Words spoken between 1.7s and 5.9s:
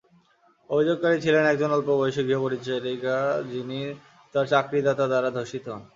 অল্প বয়সী গৃহপরিচারিকা, যিনি তাঁর চাকরিদাতা দ্বারা ধর্ষিত হন।